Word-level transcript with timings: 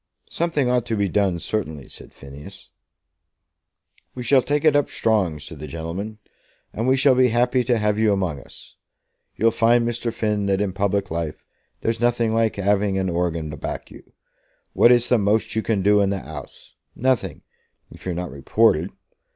"Something 0.31 0.67
ought 0.67 0.87
to 0.87 0.95
be 0.97 1.07
done, 1.07 1.37
certainly," 1.37 1.87
said 1.87 2.11
Phineas. 2.11 2.71
"We 4.15 4.23
shall 4.23 4.41
take 4.41 4.65
it 4.65 4.75
up 4.75 4.89
strong," 4.89 5.37
said 5.37 5.59
the 5.59 5.67
gentleman, 5.67 6.17
"and 6.73 6.87
we 6.87 6.97
shall 6.97 7.13
be 7.13 7.27
happy 7.27 7.63
to 7.65 7.77
have 7.77 7.99
you 7.99 8.11
among 8.11 8.39
us. 8.39 8.77
You'll 9.35 9.51
find, 9.51 9.87
Mr. 9.87 10.11
Finn, 10.11 10.47
that 10.47 10.59
in 10.59 10.73
public 10.73 11.11
life 11.11 11.45
there's 11.81 12.01
nothing 12.01 12.33
like 12.33 12.55
having 12.55 12.97
a 12.97 13.13
horgan 13.13 13.51
to 13.51 13.57
back 13.57 13.91
you. 13.91 14.13
What 14.73 14.91
is 14.91 15.07
the 15.07 15.19
most 15.19 15.55
you 15.55 15.61
can 15.61 15.83
do 15.83 16.01
in 16.01 16.09
the 16.09 16.17
'Ouse? 16.27 16.73
Nothing, 16.95 17.43
if 17.91 18.03
you're 18.07 18.15
not 18.15 18.31
reported. 18.31 18.89